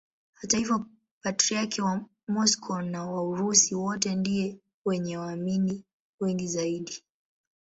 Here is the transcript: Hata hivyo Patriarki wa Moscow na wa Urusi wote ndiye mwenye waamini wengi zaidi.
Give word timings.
Hata 0.33 0.57
hivyo 0.57 0.85
Patriarki 1.21 1.81
wa 1.81 2.01
Moscow 2.27 2.81
na 2.81 3.05
wa 3.05 3.23
Urusi 3.23 3.75
wote 3.75 4.15
ndiye 4.15 4.59
mwenye 4.85 5.17
waamini 5.17 5.83
wengi 6.19 6.47
zaidi. 6.47 7.03